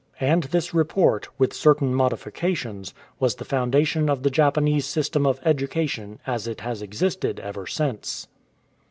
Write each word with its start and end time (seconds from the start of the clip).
And 0.19 0.45
this 0.45 0.73
report, 0.73 1.27
with 1.37 1.53
certain 1.53 1.93
modifications, 1.93 2.95
was 3.19 3.35
the 3.35 3.45
foundation 3.45 4.09
of 4.09 4.23
the 4.23 4.31
Japanese 4.31 4.87
system 4.87 5.27
of 5.27 5.39
education 5.45 6.17
as 6.25 6.47
it 6.47 6.61
has 6.61 6.81
existed 6.81 7.39
ever 7.39 7.67
since. 7.67 8.27